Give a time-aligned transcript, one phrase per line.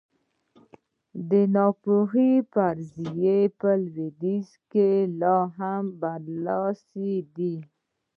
[1.29, 4.89] د ناپوهۍ فرضیه په لوېدیځ کې
[5.21, 7.53] لا هم برلاسې ده.